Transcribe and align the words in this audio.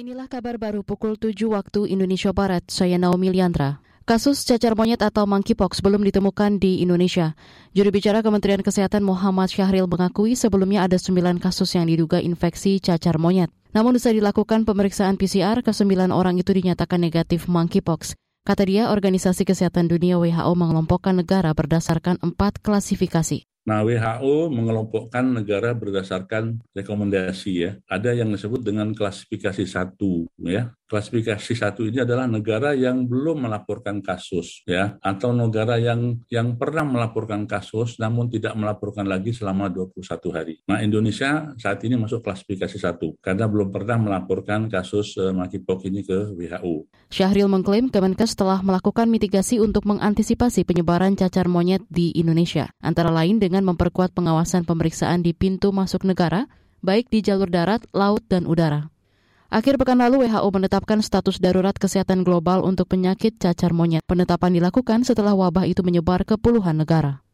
Inilah 0.00 0.32
kabar 0.32 0.56
baru 0.56 0.80
pukul 0.80 1.20
7 1.20 1.36
waktu 1.52 1.92
Indonesia 1.92 2.32
Barat. 2.32 2.64
Saya 2.72 2.96
Naomi 2.96 3.28
Liandra. 3.28 3.84
Kasus 4.08 4.48
cacar 4.48 4.72
monyet 4.72 5.04
atau 5.04 5.28
monkeypox 5.28 5.84
belum 5.84 6.00
ditemukan 6.08 6.56
di 6.56 6.80
Indonesia. 6.80 7.36
Juru 7.76 7.92
bicara 7.92 8.24
Kementerian 8.24 8.64
Kesehatan 8.64 9.04
Muhammad 9.04 9.52
Syahril 9.52 9.84
mengakui 9.84 10.40
sebelumnya 10.40 10.88
ada 10.88 10.96
9 10.96 11.36
kasus 11.36 11.76
yang 11.76 11.84
diduga 11.84 12.16
infeksi 12.16 12.80
cacar 12.80 13.20
monyet. 13.20 13.52
Namun 13.76 14.00
usai 14.00 14.16
dilakukan 14.16 14.64
pemeriksaan 14.64 15.20
PCR, 15.20 15.60
ke-9 15.60 16.08
orang 16.16 16.40
itu 16.40 16.48
dinyatakan 16.48 16.96
negatif 16.96 17.44
monkeypox. 17.44 18.16
Kata 18.48 18.64
dia, 18.64 18.88
Organisasi 18.88 19.44
Kesehatan 19.44 19.84
Dunia 19.84 20.16
WHO 20.16 20.52
mengelompokkan 20.56 21.12
negara 21.12 21.52
berdasarkan 21.52 22.16
empat 22.24 22.64
klasifikasi. 22.64 23.44
Nah, 23.68 23.84
WHO 23.84 24.48
mengelompokkan 24.48 25.24
negara 25.24 25.76
berdasarkan 25.76 26.64
rekomendasi 26.72 27.52
ya. 27.52 27.72
Ada 27.84 28.16
yang 28.16 28.32
disebut 28.32 28.64
dengan 28.64 28.96
klasifikasi 28.96 29.64
satu 29.68 30.24
ya. 30.40 30.72
Klasifikasi 30.90 31.54
satu 31.54 31.86
ini 31.86 32.02
adalah 32.02 32.26
negara 32.26 32.74
yang 32.74 33.06
belum 33.06 33.46
melaporkan 33.46 34.02
kasus 34.02 34.66
ya 34.66 34.98
atau 34.98 35.30
negara 35.30 35.78
yang 35.78 36.18
yang 36.26 36.58
pernah 36.58 36.82
melaporkan 36.82 37.46
kasus 37.46 37.94
namun 38.02 38.26
tidak 38.26 38.58
melaporkan 38.58 39.06
lagi 39.06 39.30
selama 39.30 39.70
21 39.70 40.02
hari. 40.34 40.54
Nah, 40.66 40.82
Indonesia 40.82 41.54
saat 41.54 41.78
ini 41.86 41.94
masuk 41.94 42.26
klasifikasi 42.26 42.74
satu 42.74 43.14
karena 43.22 43.46
belum 43.46 43.70
pernah 43.70 44.02
melaporkan 44.02 44.66
kasus 44.66 45.14
uh, 45.14 45.30
monkeypox 45.30 45.86
ini 45.86 46.02
ke 46.02 46.34
WHO. 46.34 46.90
Syahril 47.06 47.46
mengklaim 47.46 47.86
Kemenkes 47.86 48.34
telah 48.34 48.58
melakukan 48.62 49.06
mitigasi 49.06 49.62
untuk 49.62 49.86
mengantisipasi 49.86 50.66
penyebaran 50.66 51.14
cacar 51.14 51.46
monyet 51.46 51.86
di 51.86 52.10
Indonesia, 52.18 52.70
antara 52.82 53.10
lain 53.14 53.38
dengan 53.42 53.49
memperkuat 53.50 54.14
pengawasan 54.14 54.62
pemeriksaan 54.62 55.26
di 55.26 55.34
pintu 55.34 55.74
masuk 55.74 56.06
negara, 56.06 56.46
baik 56.86 57.10
di 57.10 57.26
jalur 57.26 57.50
darat, 57.50 57.82
laut, 57.90 58.22
dan 58.30 58.46
udara. 58.46 58.94
Akhir 59.50 59.82
pekan 59.82 59.98
lalu 59.98 60.30
WHO 60.30 60.46
menetapkan 60.54 61.02
status 61.02 61.42
darurat 61.42 61.74
kesehatan 61.74 62.22
global 62.22 62.62
untuk 62.62 62.86
penyakit 62.86 63.34
cacar 63.42 63.74
monyet. 63.74 64.06
Penetapan 64.06 64.54
dilakukan 64.54 65.02
setelah 65.02 65.34
wabah 65.34 65.66
itu 65.66 65.82
menyebar 65.82 66.22
ke 66.22 66.38
puluhan 66.38 66.78
negara. 66.78 67.26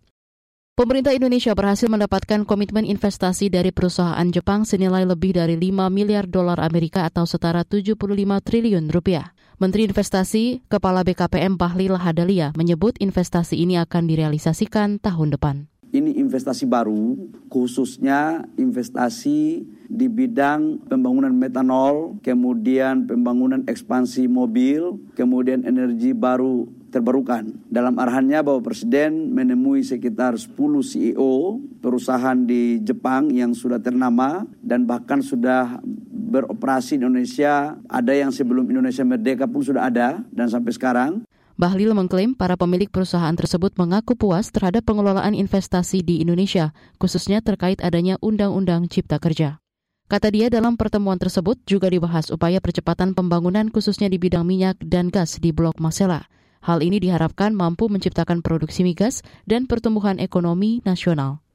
Pemerintah 0.76 1.12
Indonesia 1.12 1.52
berhasil 1.56 1.88
mendapatkan 1.88 2.44
komitmen 2.48 2.84
investasi 2.88 3.52
dari 3.52 3.72
perusahaan 3.72 4.28
Jepang 4.28 4.64
senilai 4.64 5.08
lebih 5.08 5.36
dari 5.36 5.56
5 5.56 5.88
miliar 5.92 6.28
dolar 6.28 6.60
Amerika 6.60 7.08
atau 7.08 7.24
setara 7.24 7.64
75 7.64 7.96
triliun 8.44 8.88
rupiah. 8.92 9.32
Menteri 9.56 9.88
Investasi, 9.88 10.68
Kepala 10.68 11.00
BKPM 11.00 11.56
Bahlil 11.56 11.96
Lahadalia 11.96 12.52
menyebut 12.60 13.00
investasi 13.00 13.56
ini 13.56 13.80
akan 13.80 14.04
direalisasikan 14.04 15.00
tahun 15.00 15.32
depan. 15.32 15.72
Ini 15.96 16.20
investasi 16.20 16.68
baru, 16.68 17.16
khususnya 17.48 18.44
investasi 18.60 19.64
di 19.88 20.06
bidang 20.12 20.84
pembangunan 20.84 21.32
metanol, 21.32 22.20
kemudian 22.20 23.08
pembangunan 23.08 23.64
ekspansi 23.64 24.28
mobil, 24.28 25.00
kemudian 25.16 25.64
energi 25.64 26.12
baru 26.12 26.68
terbarukan. 26.92 27.48
Dalam 27.72 27.96
arahannya 27.96 28.44
bahwa 28.44 28.60
Presiden 28.60 29.32
menemui 29.32 29.80
sekitar 29.80 30.36
10 30.36 30.52
CEO 30.84 31.64
perusahaan 31.80 32.36
di 32.44 32.84
Jepang 32.84 33.32
yang 33.32 33.56
sudah 33.56 33.80
ternama 33.80 34.44
dan 34.60 34.84
bahkan 34.84 35.24
sudah 35.24 35.80
beroperasi 36.28 37.00
di 37.00 37.08
Indonesia. 37.08 37.72
Ada 37.88 38.12
yang 38.12 38.36
sebelum 38.36 38.68
Indonesia 38.68 39.00
merdeka 39.00 39.48
pun 39.48 39.64
sudah 39.64 39.88
ada 39.88 40.20
dan 40.28 40.52
sampai 40.52 40.76
sekarang. 40.76 41.24
Bahlil 41.56 41.96
mengklaim 41.96 42.36
para 42.36 42.52
pemilik 42.60 42.92
perusahaan 42.92 43.32
tersebut 43.32 43.72
mengaku 43.80 44.12
puas 44.12 44.52
terhadap 44.52 44.84
pengelolaan 44.84 45.32
investasi 45.32 46.04
di 46.04 46.20
Indonesia, 46.20 46.76
khususnya 47.00 47.40
terkait 47.40 47.80
adanya 47.80 48.20
Undang-Undang 48.20 48.92
Cipta 48.92 49.16
Kerja. 49.16 49.56
Kata 50.04 50.28
dia 50.28 50.52
dalam 50.52 50.76
pertemuan 50.76 51.16
tersebut 51.16 51.56
juga 51.64 51.88
dibahas 51.88 52.28
upaya 52.28 52.60
percepatan 52.60 53.16
pembangunan 53.16 53.72
khususnya 53.72 54.12
di 54.12 54.20
bidang 54.20 54.44
minyak 54.44 54.76
dan 54.84 55.08
gas 55.08 55.40
di 55.40 55.48
Blok 55.48 55.80
Masela. 55.80 56.28
Hal 56.60 56.84
ini 56.84 57.00
diharapkan 57.00 57.56
mampu 57.56 57.88
menciptakan 57.88 58.44
produksi 58.44 58.84
migas 58.84 59.24
dan 59.48 59.64
pertumbuhan 59.64 60.20
ekonomi 60.20 60.84
nasional. 60.84 61.45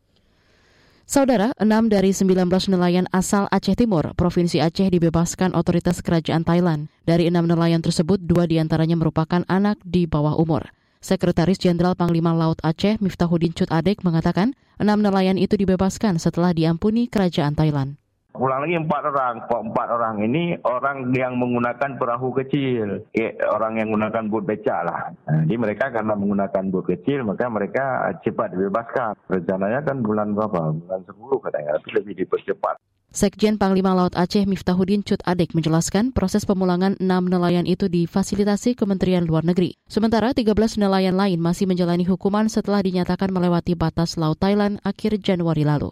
Saudara, 1.11 1.51
enam 1.59 1.91
dari 1.91 2.15
19 2.15 2.47
nelayan 2.71 3.03
asal 3.11 3.43
Aceh 3.51 3.75
Timur, 3.75 4.15
Provinsi 4.15 4.63
Aceh 4.63 4.87
dibebaskan 4.87 5.51
otoritas 5.59 5.99
kerajaan 5.99 6.47
Thailand. 6.47 6.87
Dari 7.03 7.27
enam 7.27 7.51
nelayan 7.51 7.83
tersebut, 7.83 8.23
dua 8.23 8.47
di 8.47 8.63
antaranya 8.63 8.95
merupakan 8.95 9.43
anak 9.51 9.75
di 9.83 10.07
bawah 10.07 10.39
umur. 10.39 10.71
Sekretaris 11.03 11.59
Jenderal 11.59 11.99
Panglima 11.99 12.31
Laut 12.31 12.63
Aceh 12.63 12.95
Miftahudin 13.03 13.51
Cut 13.51 13.67
Adek 13.75 14.07
mengatakan, 14.07 14.55
enam 14.79 15.03
nelayan 15.03 15.35
itu 15.35 15.59
dibebaskan 15.59 16.15
setelah 16.15 16.55
diampuni 16.55 17.11
kerajaan 17.11 17.59
Thailand. 17.59 17.99
Ulang 18.41 18.65
lagi 18.65 18.73
empat 18.73 19.03
orang. 19.05 19.35
Empat 19.45 19.87
orang 19.93 20.15
ini 20.25 20.57
orang 20.65 21.13
yang 21.13 21.37
menggunakan 21.37 22.01
perahu 22.01 22.33
kecil. 22.41 23.05
Eh, 23.13 23.37
orang 23.45 23.77
yang 23.77 23.93
menggunakan 23.93 24.33
bot 24.33 24.49
becak 24.49 24.81
lah. 24.81 25.13
Jadi 25.29 25.55
mereka 25.61 25.93
karena 25.93 26.17
menggunakan 26.17 26.73
bot 26.73 26.89
kecil, 26.89 27.21
maka 27.21 27.45
mereka 27.53 28.09
cepat 28.25 28.57
dibebaskan. 28.57 29.13
Rencananya 29.29 29.85
kan 29.85 30.01
bulan 30.01 30.33
berapa? 30.33 30.73
Bulan 30.73 31.01
10 31.05 31.37
katanya, 31.37 31.77
tapi 31.77 31.89
lebih 32.01 32.13
dipercepat. 32.25 32.81
Sekjen 33.11 33.59
Panglima 33.59 33.91
Laut 33.91 34.15
Aceh 34.15 34.47
Miftahudin 34.47 35.03
Cut 35.03 35.19
Adek 35.27 35.51
menjelaskan 35.51 36.15
proses 36.15 36.47
pemulangan 36.47 36.95
enam 36.97 37.27
nelayan 37.27 37.67
itu 37.67 37.91
difasilitasi 37.91 38.73
Kementerian 38.73 39.27
Luar 39.27 39.43
Negeri. 39.45 39.75
Sementara 39.85 40.31
13 40.33 40.81
nelayan 40.81 41.13
lain 41.19 41.37
masih 41.37 41.67
menjalani 41.67 42.07
hukuman 42.07 42.47
setelah 42.47 42.81
dinyatakan 42.81 43.29
melewati 43.29 43.75
batas 43.77 44.15
Laut 44.15 44.39
Thailand 44.39 44.79
akhir 44.87 45.19
Januari 45.19 45.67
lalu. 45.67 45.91